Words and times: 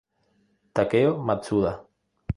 Takeo 0.73 1.13
Matsuda 1.27 1.71